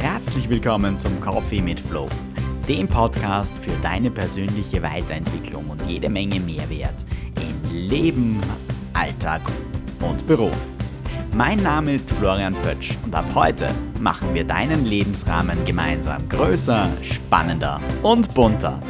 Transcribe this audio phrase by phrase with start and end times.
[0.00, 2.06] Herzlich willkommen zum Coffee mit Flow,
[2.66, 7.04] dem Podcast für deine persönliche Weiterentwicklung und jede Menge Mehrwert
[7.38, 8.40] in Leben,
[8.94, 9.42] Alltag
[10.00, 10.56] und Beruf.
[11.34, 13.68] Mein Name ist Florian Pötsch und ab heute
[14.00, 18.82] machen wir deinen Lebensrahmen gemeinsam größer, spannender und bunter.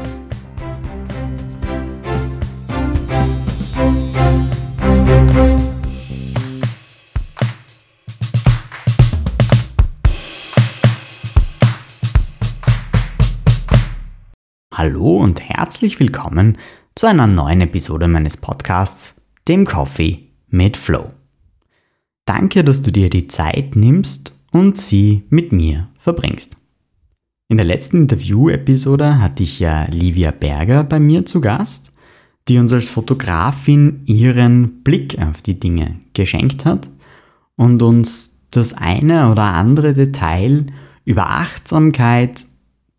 [14.83, 16.57] Hallo und herzlich willkommen
[16.95, 21.11] zu einer neuen Episode meines Podcasts, dem Coffee mit Flow.
[22.25, 26.57] Danke, dass du dir die Zeit nimmst und sie mit mir verbringst.
[27.49, 31.95] In der letzten Interview-Episode hatte ich ja Livia Berger bei mir zu Gast,
[32.49, 36.89] die uns als Fotografin ihren Blick auf die Dinge geschenkt hat
[37.55, 40.65] und uns das eine oder andere Detail
[41.05, 42.47] über Achtsamkeit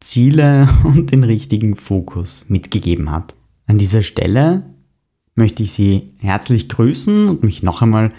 [0.01, 3.35] Ziele und den richtigen Fokus mitgegeben hat.
[3.67, 4.63] An dieser Stelle
[5.35, 8.11] möchte ich Sie herzlich grüßen und mich noch einmal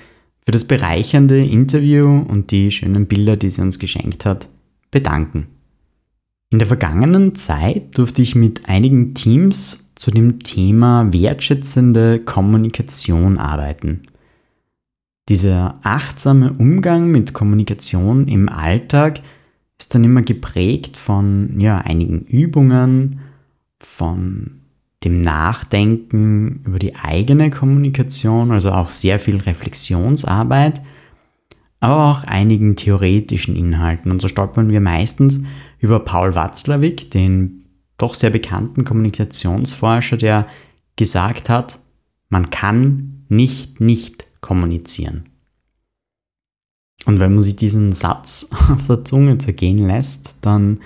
[0.45, 4.49] für das bereichernde Interview und die schönen Bilder, die sie uns geschenkt hat,
[4.91, 5.47] bedanken.
[6.51, 14.03] In der vergangenen Zeit durfte ich mit einigen Teams zu dem Thema wertschätzende Kommunikation arbeiten.
[15.29, 19.21] Dieser achtsame Umgang mit Kommunikation im Alltag
[19.83, 23.19] ist dann immer geprägt von ja, einigen Übungen,
[23.81, 24.61] von
[25.03, 30.81] dem Nachdenken über die eigene Kommunikation, also auch sehr viel Reflexionsarbeit,
[31.81, 34.13] aber auch einigen theoretischen Inhalten.
[34.13, 35.43] Und so stolpern wir meistens
[35.81, 37.65] über Paul Watzlawick, den
[37.99, 40.47] doch sehr bekannten Kommunikationsforscher, der
[40.95, 41.81] gesagt hat,
[42.29, 45.32] man kann nicht nicht kommunizieren.
[47.07, 50.81] Und wenn man sich diesen Satz auf der Zunge zergehen lässt, dann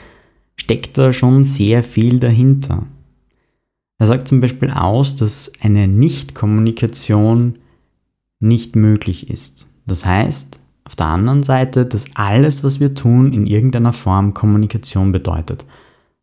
[0.57, 2.87] steckt da schon sehr viel dahinter.
[3.99, 7.59] Er sagt zum Beispiel aus, dass eine Nichtkommunikation
[8.41, 9.69] nicht möglich ist.
[9.87, 15.13] Das heißt, auf der anderen Seite, dass alles, was wir tun, in irgendeiner Form Kommunikation
[15.13, 15.65] bedeutet.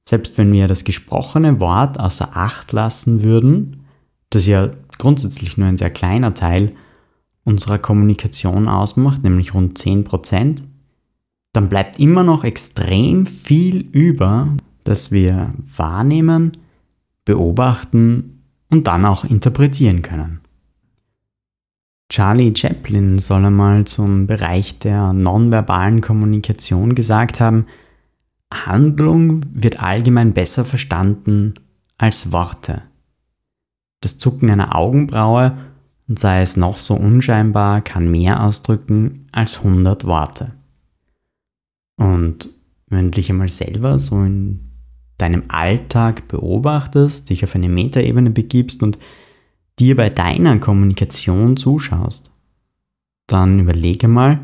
[0.06, 3.86] Selbst wenn wir das gesprochene Wort außer Acht lassen würden,
[4.30, 6.74] das ja grundsätzlich nur ein sehr kleiner Teil
[7.44, 10.64] unserer Kommunikation ausmacht, nämlich rund 10%,
[11.54, 16.54] dann bleibt immer noch extrem viel über, das wir wahrnehmen,
[17.26, 20.42] beobachten und dann auch interpretieren können.
[22.10, 27.66] Charlie Chaplin soll einmal zum Bereich der nonverbalen Kommunikation gesagt haben,
[28.54, 31.56] Handlung wird allgemein besser verstanden
[31.98, 32.84] als Worte.
[34.02, 35.58] Das Zucken einer Augenbraue
[36.08, 40.54] und sei es noch so unscheinbar, kann mehr ausdrücken als 100 Worte.
[41.98, 42.50] Und
[42.88, 44.72] wenn du dich einmal selber so in
[45.18, 48.98] deinem Alltag beobachtest, dich auf eine Metaebene begibst und
[49.80, 52.32] dir bei deiner Kommunikation zuschaust,
[53.28, 54.40] dann überlege mal,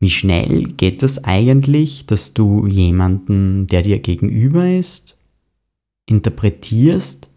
[0.00, 5.18] wie schnell geht es eigentlich, dass du jemanden, der dir gegenüber ist,
[6.06, 7.30] interpretierst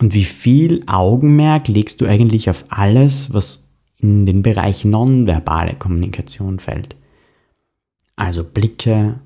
[0.00, 3.68] und wie viel Augenmerk legst du eigentlich auf alles, was
[3.98, 6.96] in den Bereich nonverbale Kommunikation fällt?
[8.16, 9.20] Also Blicke,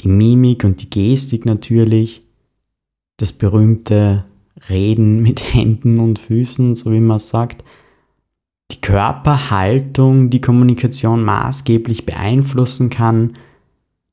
[0.00, 2.22] die Mimik und die Gestik natürlich,
[3.16, 4.24] das berühmte
[4.68, 7.64] Reden mit Händen und Füßen, so wie man sagt,
[8.70, 13.32] die Körperhaltung, die Kommunikation maßgeblich beeinflussen kann,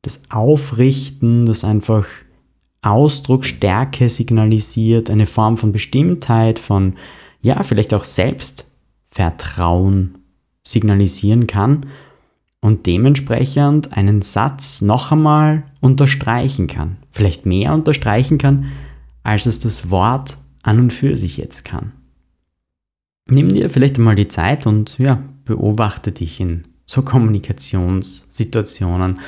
[0.03, 2.05] das Aufrichten, das einfach
[2.83, 6.95] Ausdrucksstärke signalisiert, eine Form von Bestimmtheit, von,
[7.41, 10.17] ja, vielleicht auch Selbstvertrauen
[10.63, 11.85] signalisieren kann
[12.61, 16.97] und dementsprechend einen Satz noch einmal unterstreichen kann.
[17.11, 18.71] Vielleicht mehr unterstreichen kann,
[19.23, 21.91] als es das Wort an und für sich jetzt kann.
[23.29, 29.19] Nimm dir vielleicht einmal die Zeit und ja, beobachte dich in so Kommunikationssituationen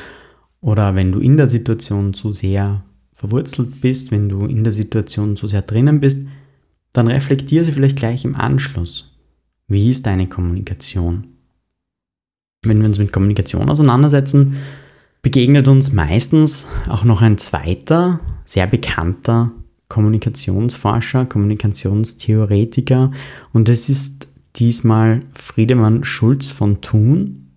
[0.62, 2.83] oder wenn du in der Situation zu sehr
[3.15, 6.27] verwurzelt bist, wenn du in der Situation zu sehr drinnen bist,
[6.94, 9.17] dann reflektiere sie vielleicht gleich im Anschluss.
[9.67, 11.27] Wie ist deine Kommunikation?
[12.63, 14.57] Wenn wir uns mit Kommunikation auseinandersetzen,
[15.21, 19.51] begegnet uns meistens auch noch ein zweiter, sehr bekannter
[19.88, 23.12] Kommunikationsforscher, Kommunikationstheoretiker
[23.53, 24.27] und es ist
[24.57, 27.51] diesmal Friedemann Schulz von Thun,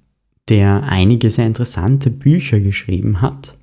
[0.49, 3.59] der einige sehr interessante Bücher geschrieben hat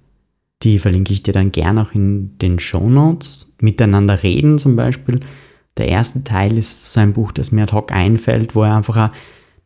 [0.65, 3.53] die verlinke ich dir dann gern auch in den Show Notes.
[3.61, 5.19] Miteinander reden zum Beispiel.
[5.77, 9.11] Der erste Teil ist so ein Buch, das mir ad hoc einfällt, wo er einfach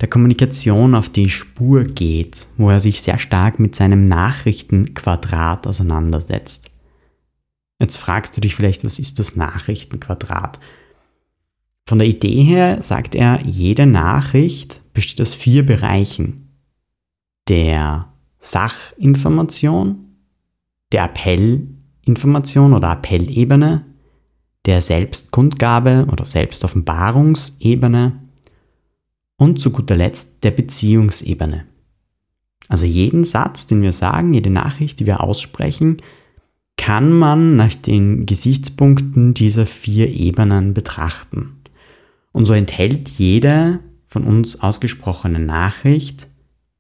[0.02, 6.72] der Kommunikation auf die Spur geht, wo er sich sehr stark mit seinem Nachrichtenquadrat auseinandersetzt.
[7.80, 10.60] Jetzt fragst du dich vielleicht, was ist das Nachrichtenquadrat?
[11.88, 16.50] Von der Idee her sagt er, jede Nachricht besteht aus vier Bereichen.
[17.48, 20.09] Der Sachinformation,
[20.92, 23.86] der Appellinformation oder Appellebene,
[24.66, 28.20] der Selbstkundgabe oder Selbstoffenbarungsebene
[29.38, 31.66] und zu guter Letzt der Beziehungsebene.
[32.68, 35.98] Also jeden Satz, den wir sagen, jede Nachricht, die wir aussprechen,
[36.78, 41.62] kann man nach den Gesichtspunkten dieser vier Ebenen betrachten.
[42.32, 46.28] Und so enthält jede von uns ausgesprochene Nachricht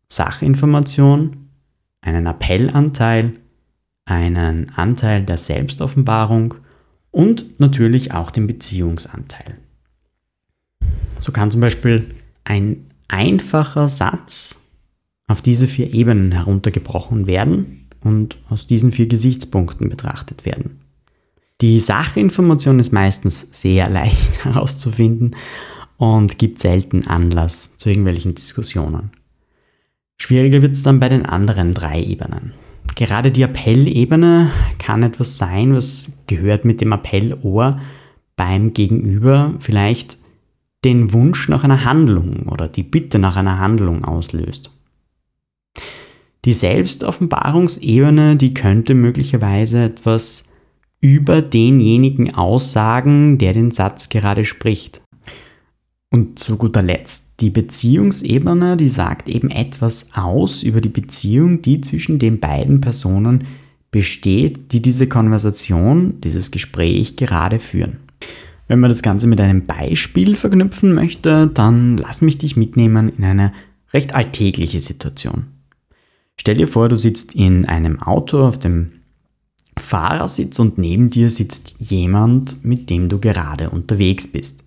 [0.07, 1.49] Sachinformation,
[2.01, 3.33] einen Appellanteil,
[4.09, 6.55] einen Anteil der Selbstoffenbarung
[7.11, 9.57] und natürlich auch den Beziehungsanteil.
[11.19, 14.67] So kann zum Beispiel ein einfacher Satz
[15.27, 20.81] auf diese vier Ebenen heruntergebrochen werden und aus diesen vier Gesichtspunkten betrachtet werden.
[21.61, 25.35] Die Sachinformation ist meistens sehr leicht herauszufinden
[25.97, 29.11] und gibt selten Anlass zu irgendwelchen Diskussionen.
[30.17, 32.53] Schwieriger wird es dann bei den anderen drei Ebenen.
[32.99, 37.79] Gerade die Appellebene kann etwas sein, was gehört mit dem Appellohr
[38.35, 40.17] beim Gegenüber vielleicht
[40.83, 44.77] den Wunsch nach einer Handlung oder die Bitte nach einer Handlung auslöst.
[46.43, 50.49] Die Selbstoffenbarungsebene, die könnte möglicherweise etwas
[50.99, 55.01] über denjenigen aussagen, der den Satz gerade spricht.
[56.11, 61.81] Und zu guter Letzt, die Beziehungsebene, die sagt eben etwas aus über die Beziehung, die
[61.81, 63.43] zwischen den beiden Personen
[63.91, 67.97] besteht, die diese Konversation, dieses Gespräch gerade führen.
[68.67, 73.23] Wenn man das Ganze mit einem Beispiel verknüpfen möchte, dann lass mich dich mitnehmen in
[73.23, 73.51] eine
[73.93, 75.45] recht alltägliche Situation.
[76.37, 78.91] Stell dir vor, du sitzt in einem Auto auf dem
[79.77, 84.63] Fahrersitz und neben dir sitzt jemand, mit dem du gerade unterwegs bist.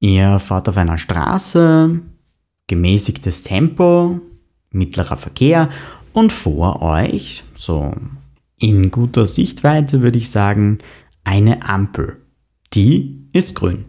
[0.00, 2.00] Ihr fahrt auf einer Straße,
[2.66, 4.20] gemäßigtes Tempo,
[4.70, 5.68] mittlerer Verkehr
[6.12, 7.92] und vor euch, so
[8.58, 10.78] in guter Sichtweite würde ich sagen,
[11.22, 12.16] eine Ampel.
[12.72, 13.84] Die ist grün.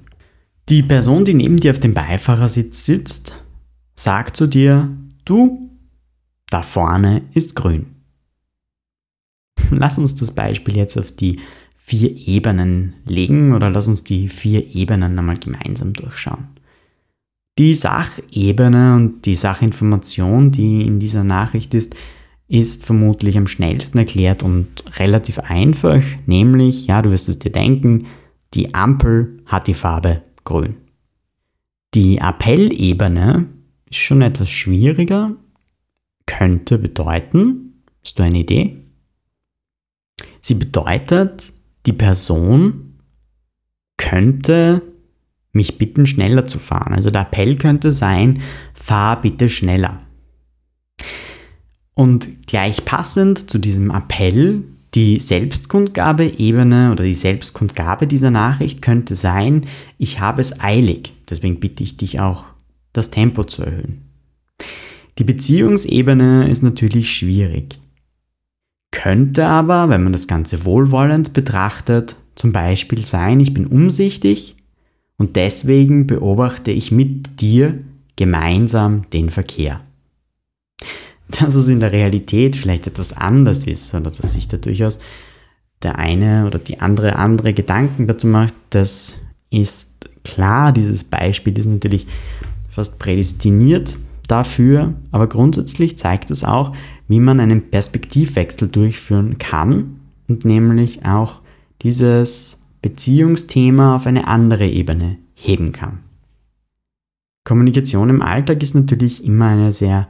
[0.69, 3.43] Die Person, die neben dir auf dem Beifahrersitz sitzt,
[3.95, 4.89] sagt zu dir,
[5.25, 5.69] du,
[6.49, 7.87] da vorne ist grün.
[9.69, 11.39] Lass uns das Beispiel jetzt auf die
[11.83, 16.47] vier Ebenen legen oder lass uns die vier Ebenen einmal gemeinsam durchschauen.
[17.57, 21.95] Die Sachebene und die Sachinformation, die in dieser Nachricht ist,
[22.47, 24.67] ist vermutlich am schnellsten erklärt und
[24.99, 28.07] relativ einfach, nämlich, ja, du wirst es dir denken,
[28.53, 30.75] die Ampel hat die Farbe grün.
[31.93, 33.47] Die Appellebene
[33.89, 35.35] ist schon etwas schwieriger,
[36.25, 38.77] könnte bedeuten, hast du eine Idee?
[40.39, 41.53] Sie bedeutet,
[41.85, 42.99] die Person
[43.97, 44.81] könnte
[45.53, 46.93] mich bitten, schneller zu fahren.
[46.93, 48.41] Also der Appell könnte sein,
[48.73, 50.01] fahr bitte schneller.
[51.93, 54.63] Und gleich passend zu diesem Appell,
[54.95, 59.65] die Selbstkundgabe-Ebene oder die Selbstkundgabe dieser Nachricht könnte sein,
[59.97, 62.45] ich habe es eilig, deswegen bitte ich dich auch,
[62.93, 64.01] das Tempo zu erhöhen.
[65.17, 67.80] Die Beziehungsebene ist natürlich schwierig.
[68.91, 74.55] Könnte aber, wenn man das Ganze wohlwollend betrachtet, zum Beispiel sein, ich bin umsichtig
[75.17, 77.79] und deswegen beobachte ich mit dir
[78.15, 79.81] gemeinsam den Verkehr.
[81.27, 84.99] Dass es in der Realität vielleicht etwas anders ist oder dass sich da durchaus
[85.81, 90.71] der eine oder die andere andere Gedanken dazu macht, das ist klar.
[90.71, 92.05] Dieses Beispiel ist natürlich
[92.69, 96.73] fast prädestiniert dafür, aber grundsätzlich zeigt es auch,
[97.11, 101.41] wie man einen Perspektivwechsel durchführen kann und nämlich auch
[101.83, 105.99] dieses Beziehungsthema auf eine andere Ebene heben kann.
[107.43, 110.07] Kommunikation im Alltag ist natürlich immer eine sehr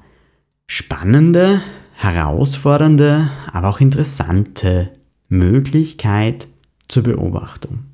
[0.68, 1.62] spannende,
[1.96, 4.92] herausfordernde, aber auch interessante
[5.28, 6.48] Möglichkeit
[6.88, 7.92] zur Beobachtung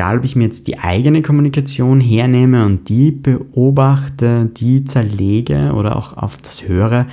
[0.00, 5.94] egal ob ich mir jetzt die eigene Kommunikation hernehme und die beobachte, die zerlege oder
[5.96, 7.06] auch auf das höre,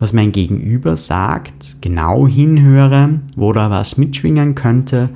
[0.00, 5.10] was mein Gegenüber sagt, genau hinhöre, wo da was mitschwingen könnte.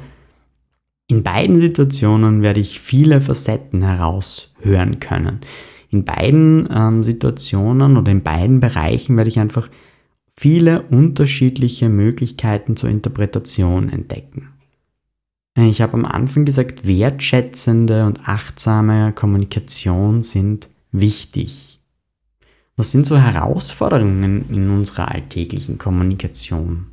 [1.08, 5.40] In beiden Situationen werde ich viele Facetten heraushören können.
[5.88, 9.68] In beiden ähm, Situationen oder in beiden Bereichen werde ich einfach
[10.36, 14.50] viele unterschiedliche Möglichkeiten zur Interpretation entdecken.
[15.56, 21.80] Ich habe am Anfang gesagt, wertschätzende und achtsame Kommunikation sind wichtig?
[22.76, 26.86] Was sind so Herausforderungen in unserer alltäglichen Kommunikation?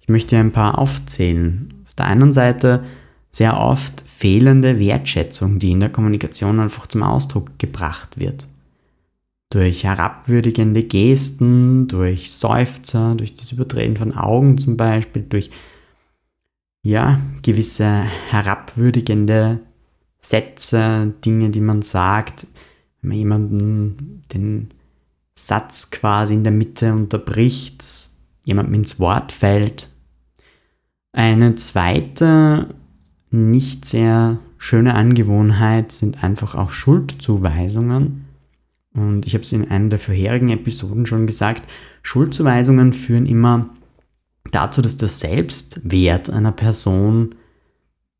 [0.00, 1.74] Ich möchte ein paar aufzählen.
[1.84, 2.84] Auf der einen Seite
[3.30, 8.46] sehr oft fehlende Wertschätzung, die in der Kommunikation einfach zum Ausdruck gebracht wird.
[9.50, 15.50] Durch herabwürdigende Gesten, durch Seufzer, durch das Überdrehen von Augen zum Beispiel, durch
[16.82, 19.60] ja, gewisse herabwürdigende
[20.18, 22.46] Sätze, Dinge, die man sagt,
[23.00, 24.73] wenn man jemanden den
[25.34, 27.84] Satz quasi in der Mitte unterbricht,
[28.44, 29.88] jemandem ins Wort fällt.
[31.12, 32.74] Eine zweite
[33.30, 38.26] nicht sehr schöne Angewohnheit sind einfach auch Schuldzuweisungen.
[38.94, 41.68] Und ich habe es in einer der vorherigen Episoden schon gesagt,
[42.02, 43.70] Schuldzuweisungen führen immer
[44.52, 47.34] dazu, dass der Selbstwert einer Person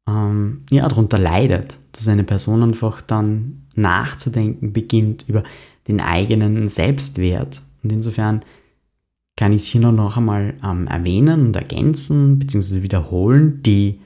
[0.09, 5.45] ähm, ja, darunter leidet, dass eine Person einfach dann nachzudenken beginnt über
[5.89, 7.63] den eigenen Selbstwert.
[7.83, 8.43] Und insofern
[9.37, 12.83] kann ich es hier noch einmal ähm, erwähnen und ergänzen bzw.
[12.83, 14.01] wiederholen, die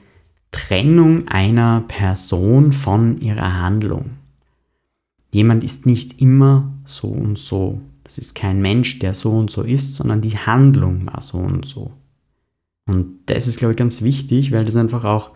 [0.51, 4.11] Trennung einer Person von ihrer Handlung.
[5.31, 7.81] Jemand ist nicht immer so und so.
[8.03, 11.65] Das ist kein Mensch, der so und so ist, sondern die Handlung war so und
[11.65, 11.91] so.
[12.87, 15.31] Und das ist, glaube ich, ganz wichtig, weil das einfach auch,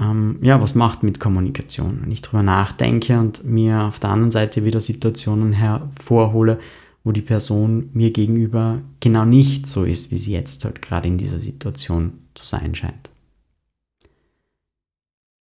[0.00, 2.00] ähm, ja, was macht mit Kommunikation.
[2.02, 6.58] Wenn ich darüber nachdenke und mir auf der anderen Seite wieder Situationen hervorhole,
[7.04, 11.18] wo die Person mir gegenüber genau nicht so ist, wie sie jetzt halt gerade in
[11.18, 13.10] dieser Situation zu sein scheint.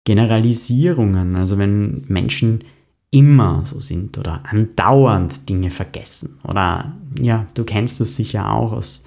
[0.04, 2.62] Generalisierungen, also wenn Menschen
[3.10, 9.04] immer so sind oder andauernd Dinge vergessen oder ja, du kennst das sicher auch aus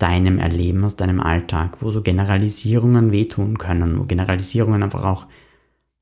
[0.00, 5.26] deinem Erleben, aus deinem Alltag, wo so Generalisierungen wehtun können, wo Generalisierungen einfach auch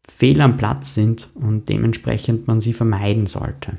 [0.08, 3.76] fehl am Platz sind und dementsprechend man sie vermeiden sollte.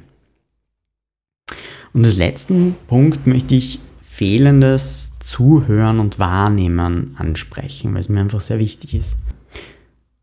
[1.93, 8.41] Und als letzten Punkt möchte ich fehlendes Zuhören und Wahrnehmen ansprechen, weil es mir einfach
[8.41, 9.17] sehr wichtig ist.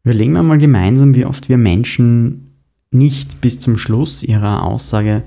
[0.04, 2.52] Überlegen wir mal gemeinsam, wie oft wir Menschen
[2.90, 5.24] nicht bis zum Schluss ihrer Aussage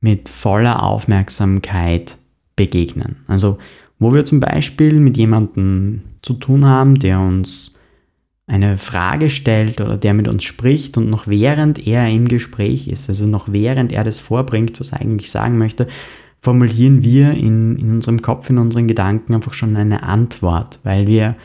[0.00, 2.18] mit voller Aufmerksamkeit
[2.56, 3.24] begegnen.
[3.26, 3.58] Also
[3.98, 7.74] wo wir zum Beispiel mit jemandem zu tun haben, der uns
[8.46, 13.08] eine Frage stellt oder der mit uns spricht und noch während er im Gespräch ist,
[13.08, 15.86] also noch während er das vorbringt, was er eigentlich sagen möchte,
[16.40, 21.36] formulieren wir in, in unserem Kopf, in unseren Gedanken einfach schon eine Antwort, weil wir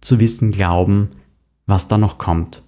[0.00, 1.10] zu wissen glauben,
[1.66, 2.62] was da noch kommt.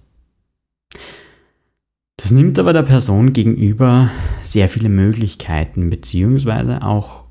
[2.17, 4.11] Das nimmt aber der Person gegenüber
[4.43, 7.23] sehr viele Möglichkeiten, beziehungsweise auch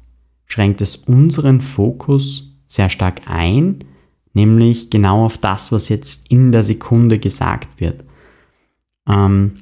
[0.48, 3.84] schränkt es unseren Fokus sehr stark ein,
[4.34, 8.04] nämlich genau auf das, was jetzt in der Sekunde gesagt wird.
[9.08, 9.54] Ähm,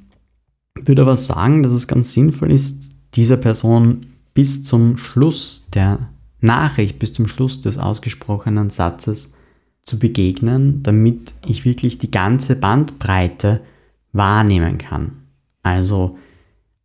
[0.79, 6.11] ich würde aber sagen, dass es ganz sinnvoll ist, dieser Person bis zum Schluss der
[6.41, 9.35] Nachricht, bis zum Schluss des ausgesprochenen Satzes
[9.83, 13.63] zu begegnen, damit ich wirklich die ganze Bandbreite
[14.13, 15.13] wahrnehmen kann.
[15.63, 16.19] Also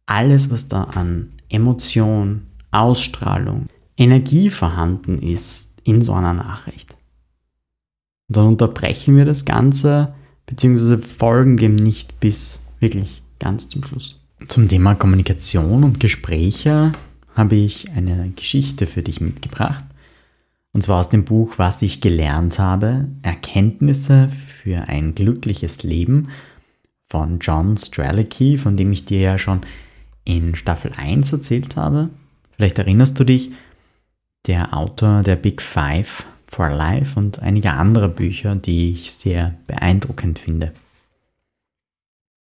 [0.06, 3.68] alles, was da an Emotion, Ausstrahlung,
[3.98, 6.96] Energie vorhanden ist in so einer Nachricht.
[8.28, 10.14] Und dann unterbrechen wir das Ganze,
[10.46, 14.18] beziehungsweise folgen dem nicht bis wirklich ganz zum Schluss.
[14.48, 16.94] Zum Thema Kommunikation und Gespräche
[17.36, 19.84] habe ich eine Geschichte für dich mitgebracht.
[20.74, 26.30] Und zwar aus dem Buch Was ich gelernt habe, Erkenntnisse für ein glückliches Leben
[27.10, 29.62] von John Strelicky, von dem ich dir ja schon
[30.24, 32.10] in Staffel 1 erzählt habe.
[32.52, 33.52] Vielleicht erinnerst du dich,
[34.48, 40.40] der Autor der Big Five for Life und einige andere Bücher, die ich sehr beeindruckend
[40.40, 40.74] finde.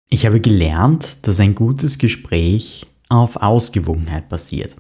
[0.09, 4.75] Ich habe gelernt, dass ein gutes Gespräch auf Ausgewogenheit basiert.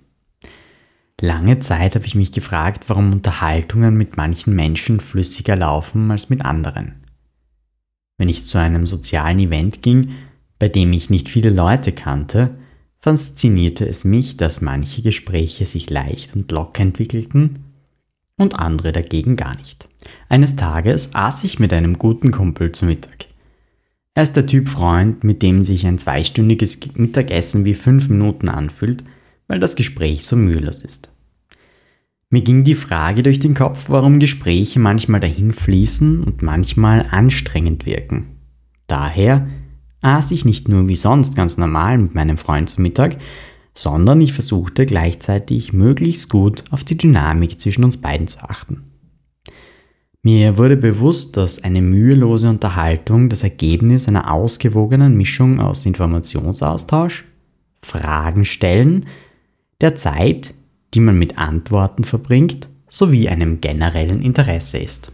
[1.21, 6.45] Lange Zeit habe ich mich gefragt, warum Unterhaltungen mit manchen Menschen flüssiger laufen als mit
[6.45, 7.03] anderen.
[8.17, 10.13] Wenn ich zu einem sozialen Event ging,
[10.57, 12.57] bei dem ich nicht viele Leute kannte,
[12.99, 17.59] faszinierte es mich, dass manche Gespräche sich leicht und locker entwickelten
[18.37, 19.87] und andere dagegen gar nicht.
[20.27, 23.25] Eines Tages aß ich mit einem guten Kumpel zu Mittag.
[24.13, 29.03] Er ist der Typ Freund, mit dem sich ein zweistündiges Mittagessen wie fünf Minuten anfühlt,
[29.47, 31.13] weil das Gespräch so mühelos ist.
[32.29, 37.85] Mir ging die Frage durch den Kopf, warum Gespräche manchmal dahin fließen und manchmal anstrengend
[37.85, 38.27] wirken.
[38.85, 39.47] Daher
[40.01, 43.17] aß ich nicht nur wie sonst ganz normal mit meinem Freund zu Mittag,
[43.73, 48.83] sondern ich versuchte gleichzeitig möglichst gut auf die Dynamik zwischen uns beiden zu achten.
[50.21, 57.23] Mir wurde bewusst, dass eine mühelose Unterhaltung das Ergebnis einer ausgewogenen Mischung aus Informationsaustausch,
[57.81, 59.05] Fragen stellen,
[59.79, 60.53] der Zeit,
[60.93, 65.13] die man mit Antworten verbringt, sowie einem generellen Interesse ist.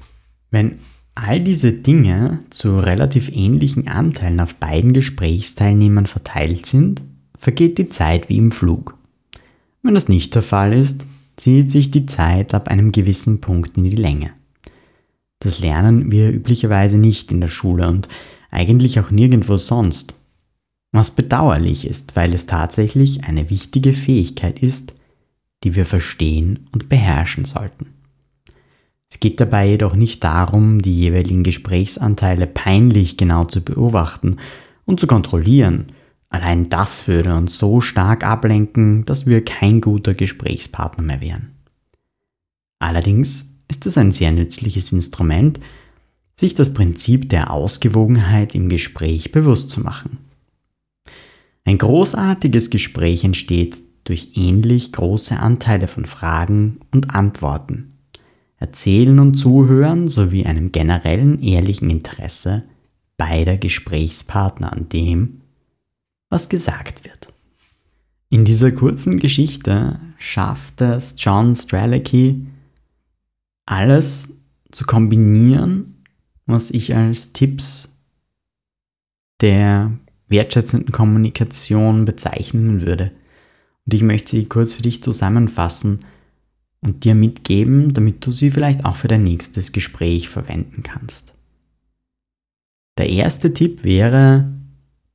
[0.49, 0.79] Wenn
[1.15, 7.01] all diese Dinge zu relativ ähnlichen Anteilen auf beiden Gesprächsteilnehmern verteilt sind,
[7.37, 8.97] vergeht die Zeit wie im Flug.
[9.81, 11.07] Wenn das nicht der Fall ist,
[11.37, 14.31] zieht sich die Zeit ab einem gewissen Punkt in die Länge.
[15.39, 18.09] Das lernen wir üblicherweise nicht in der Schule und
[18.51, 20.15] eigentlich auch nirgendwo sonst.
[20.91, 24.93] Was bedauerlich ist, weil es tatsächlich eine wichtige Fähigkeit ist,
[25.63, 27.87] die wir verstehen und beherrschen sollten.
[29.09, 34.37] Es geht dabei jedoch nicht darum, die jeweiligen Gesprächsanteile peinlich genau zu beobachten
[34.85, 35.91] und zu kontrollieren.
[36.29, 41.51] Allein das würde uns so stark ablenken, dass wir kein guter Gesprächspartner mehr wären.
[42.79, 45.59] Allerdings ist es ein sehr nützliches Instrument,
[46.35, 50.17] sich das Prinzip der Ausgewogenheit im Gespräch bewusst zu machen.
[51.63, 57.94] Ein großartiges Gespräch entsteht durch ähnlich große Anteile von Fragen und Antworten,
[58.65, 62.63] Erzählen und Zuhören sowie einem generellen ehrlichen Interesse
[63.15, 65.41] beider Gesprächspartner an dem,
[66.31, 67.31] was gesagt wird.
[68.29, 72.47] In dieser kurzen Geschichte schafft es John Strelicky,
[73.67, 74.41] alles
[74.71, 76.03] zu kombinieren,
[76.47, 77.99] was ich als Tipps
[79.41, 79.91] der
[80.27, 83.11] wertschätzenden Kommunikation bezeichnen würde.
[83.85, 85.99] Und ich möchte sie kurz für dich zusammenfassen
[86.81, 91.33] und dir mitgeben, damit du sie vielleicht auch für dein nächstes Gespräch verwenden kannst.
[92.97, 94.51] Der erste Tipp wäre,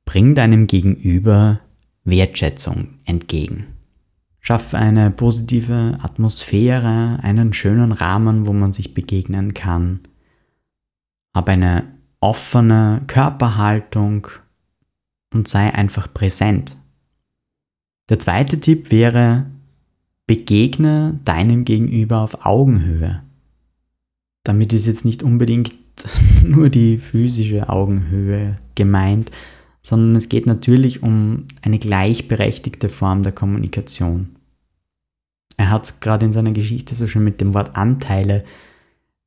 [0.05, 1.61] bring deinem Gegenüber
[2.03, 3.67] Wertschätzung entgegen.
[4.39, 9.99] Schaffe eine positive Atmosphäre, einen schönen Rahmen, wo man sich begegnen kann.
[11.35, 11.83] Hab eine
[12.19, 14.27] offene Körperhaltung
[15.33, 16.75] und sei einfach präsent.
[18.09, 19.50] Der zweite Tipp wäre,
[20.31, 23.21] begegne deinem Gegenüber auf Augenhöhe.
[24.45, 25.73] Damit ist jetzt nicht unbedingt
[26.45, 29.29] nur die physische Augenhöhe gemeint,
[29.81, 34.37] sondern es geht natürlich um eine gleichberechtigte Form der Kommunikation.
[35.57, 38.45] Er hat es gerade in seiner Geschichte so schön mit dem Wort Anteile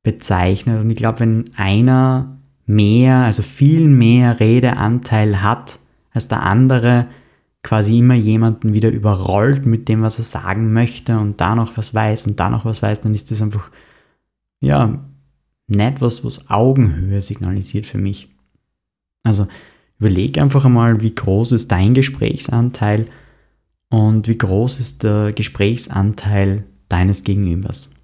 [0.01, 5.77] bezeichnet und ich glaube, wenn einer mehr, also viel mehr Redeanteil hat
[6.13, 7.05] als der andere,
[7.65, 11.95] quasi immer jemanden wieder überrollt mit dem, was er sagen möchte und da noch was
[11.95, 13.71] weiß und da noch was weiß, dann ist das einfach,
[14.59, 15.03] ja,
[15.65, 18.29] nicht was, was Augenhöhe signalisiert für mich.
[19.23, 19.47] Also
[19.97, 23.07] überleg einfach einmal, wie groß ist dein Gesprächsanteil
[23.89, 27.95] und wie groß ist der Gesprächsanteil deines Gegenübers.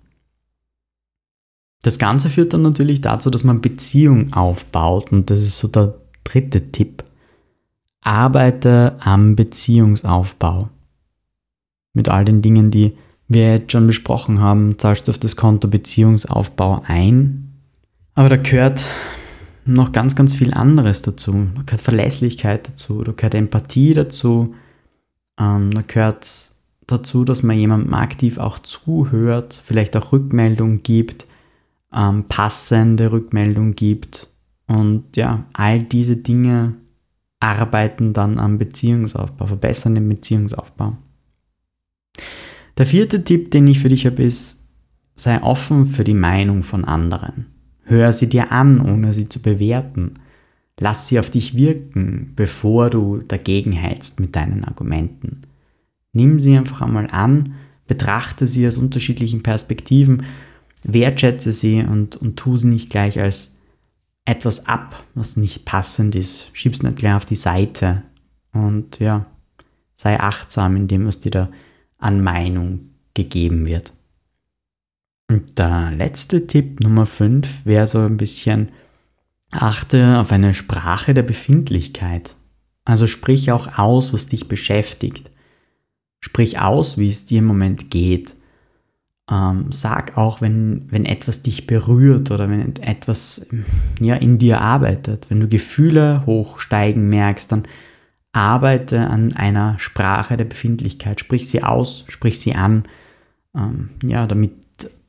[1.83, 5.93] Das Ganze führt dann natürlich dazu, dass man Beziehung aufbaut und das ist so der
[6.23, 7.03] dritte Tipp.
[8.01, 10.69] Arbeite am Beziehungsaufbau.
[11.93, 15.67] Mit all den Dingen, die wir jetzt schon besprochen haben, zahlst du auf das Konto
[15.67, 17.53] Beziehungsaufbau ein.
[18.15, 18.87] Aber da gehört
[19.65, 21.47] noch ganz, ganz viel anderes dazu.
[21.55, 24.55] Da gehört Verlässlichkeit dazu, da gehört Empathie dazu,
[25.39, 26.51] ähm, da gehört
[26.87, 31.27] dazu, dass man jemandem aktiv auch zuhört, vielleicht auch Rückmeldung gibt,
[31.93, 34.27] ähm, passende Rückmeldung gibt.
[34.67, 36.75] Und ja, all diese Dinge
[37.41, 40.97] arbeiten dann am Beziehungsaufbau, verbessern den Beziehungsaufbau.
[42.77, 44.69] Der vierte Tipp, den ich für dich habe, ist,
[45.15, 47.47] sei offen für die Meinung von anderen.
[47.83, 50.13] Hör sie dir an, ohne sie zu bewerten.
[50.79, 55.41] Lass sie auf dich wirken, bevor du dagegen hältst mit deinen Argumenten.
[56.13, 57.55] Nimm sie einfach einmal an,
[57.87, 60.23] betrachte sie aus unterschiedlichen Perspektiven,
[60.83, 63.60] wertschätze sie und, und tu sie nicht gleich als
[64.25, 66.49] etwas ab, was nicht passend ist.
[66.53, 68.03] Schieb's nicht gleich auf die Seite.
[68.53, 69.25] Und ja,
[69.95, 71.49] sei achtsam in dem, was dir da
[71.97, 73.93] an Meinung gegeben wird.
[75.29, 78.69] Und der letzte Tipp, Nummer 5, wäre so ein bisschen,
[79.51, 82.35] achte auf eine Sprache der Befindlichkeit.
[82.83, 85.31] Also sprich auch aus, was dich beschäftigt.
[86.19, 88.35] Sprich aus, wie es dir im Moment geht.
[89.31, 93.49] Ähm, sag auch, wenn, wenn etwas dich berührt oder wenn etwas
[94.01, 95.27] ja, in dir arbeitet.
[95.29, 97.63] Wenn du Gefühle hochsteigen merkst, dann
[98.33, 101.21] arbeite an einer Sprache der Befindlichkeit.
[101.21, 102.83] Sprich sie aus, sprich sie an,
[103.55, 104.51] ähm, ja, damit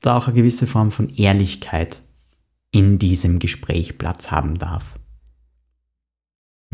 [0.01, 2.01] da auch eine gewisse Form von Ehrlichkeit
[2.71, 4.95] in diesem Gespräch Platz haben darf.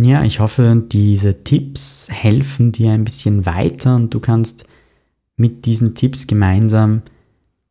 [0.01, 4.69] Ja, ich hoffe, diese Tipps helfen dir ein bisschen weiter und du kannst
[5.37, 7.03] mit diesen Tipps gemeinsam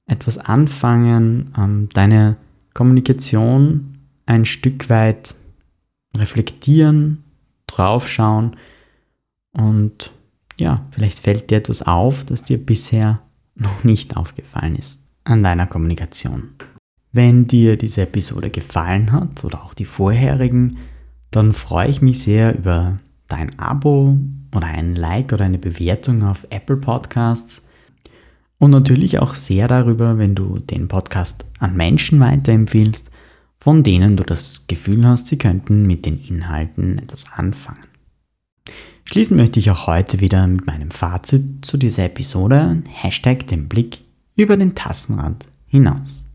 [0.08, 2.38] etwas anfangen, ähm, deine
[2.74, 5.36] Kommunikation ein Stück weit
[6.16, 7.24] reflektieren,
[7.68, 8.56] draufschauen
[9.52, 10.12] und
[10.58, 13.22] ja, vielleicht fällt dir etwas auf, das dir bisher
[13.56, 16.50] noch nicht aufgefallen ist an deiner Kommunikation.
[17.12, 20.78] Wenn dir diese Episode gefallen hat oder auch die vorherigen,
[21.32, 24.18] dann freue ich mich sehr über dein Abo
[24.56, 27.67] oder ein Like oder eine Bewertung auf Apple Podcasts
[28.60, 33.12] und natürlich auch sehr darüber, wenn du den Podcast an Menschen weiterempfiehlst,
[33.60, 37.86] von denen du das Gefühl hast, sie könnten mit den Inhalten etwas anfangen.
[39.06, 44.02] Schließen möchte ich auch heute wieder mit meinem Fazit zu dieser Episode, Hashtag den Blick
[44.36, 46.26] über den Tassenrand hinaus.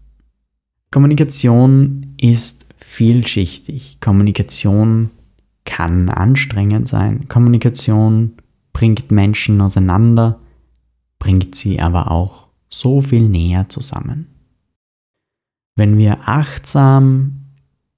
[0.90, 3.98] Kommunikation ist vielschichtig.
[4.00, 5.10] Kommunikation
[5.64, 7.28] kann anstrengend sein.
[7.28, 8.32] Kommunikation
[8.72, 10.40] bringt Menschen auseinander,
[11.22, 14.26] bringt sie aber auch so viel näher zusammen.
[15.76, 17.44] Wenn wir achtsam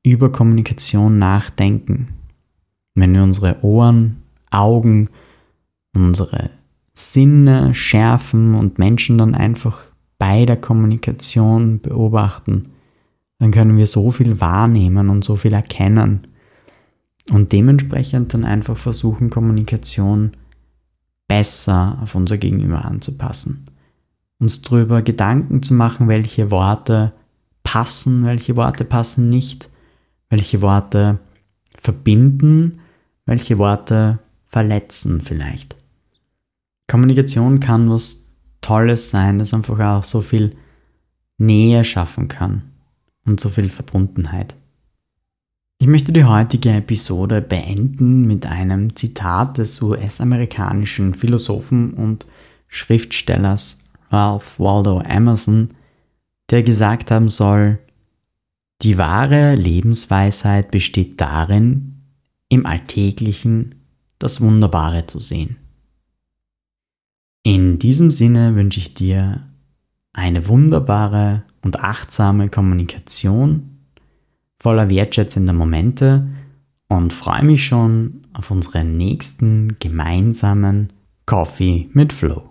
[0.02, 2.08] über Kommunikation nachdenken,
[2.94, 5.08] wenn wir unsere Ohren Augen,
[5.96, 6.50] unsere
[6.92, 9.80] Sinne schärfen und Menschen dann einfach
[10.18, 12.64] bei der Kommunikation beobachten,
[13.38, 16.26] dann können wir so viel wahrnehmen und so viel erkennen
[17.30, 20.32] und dementsprechend dann einfach versuchen, Kommunikation
[21.28, 23.64] besser auf unser Gegenüber anzupassen.
[24.38, 27.12] Uns darüber Gedanken zu machen, welche Worte
[27.62, 29.70] passen, welche Worte passen nicht,
[30.28, 31.18] welche Worte
[31.76, 32.72] verbinden,
[33.26, 35.76] welche Worte verletzen vielleicht.
[36.88, 38.26] Kommunikation kann was
[38.60, 40.56] Tolles sein, das einfach auch so viel
[41.38, 42.62] Nähe schaffen kann
[43.26, 44.54] und so viel Verbundenheit.
[45.84, 52.24] Ich möchte die heutige Episode beenden mit einem Zitat des US-amerikanischen Philosophen und
[52.68, 55.68] Schriftstellers Ralph Waldo Emerson,
[56.48, 57.80] der gesagt haben soll,
[58.80, 62.00] die wahre Lebensweisheit besteht darin,
[62.48, 63.74] im Alltäglichen
[64.18, 65.58] das Wunderbare zu sehen.
[67.42, 69.50] In diesem Sinne wünsche ich dir
[70.14, 73.73] eine wunderbare und achtsame Kommunikation
[74.64, 76.26] voller wertschätzender Momente
[76.88, 80.90] und freue mich schon auf unseren nächsten gemeinsamen
[81.26, 82.48] Coffee mit Flow.